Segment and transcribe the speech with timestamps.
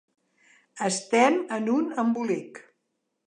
[0.85, 2.63] Estem en un embolic.